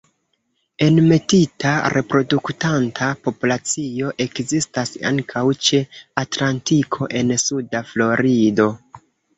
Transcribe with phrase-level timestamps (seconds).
[0.85, 5.85] Enmetita reproduktanta populacio ekzistas ankaŭ ĉe
[6.27, 8.73] Atlantiko en suda Florido.